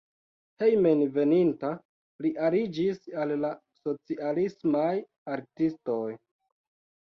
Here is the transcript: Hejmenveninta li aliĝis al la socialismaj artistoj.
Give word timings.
Hejmenveninta 0.61 1.69
li 2.25 2.31
aliĝis 2.47 3.03
al 3.25 3.35
la 3.43 3.53
socialismaj 3.83 4.89
artistoj. 5.37 6.01